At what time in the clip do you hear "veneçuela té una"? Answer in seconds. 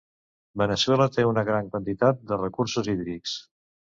0.61-1.43